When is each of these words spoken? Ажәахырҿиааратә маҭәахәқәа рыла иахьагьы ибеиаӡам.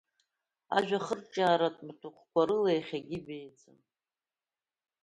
Ажәахырҿиааратә 0.77 1.81
маҭәахәқәа 1.85 2.41
рыла 2.47 2.71
иахьагьы 2.73 3.15
ибеиаӡам. 3.17 3.77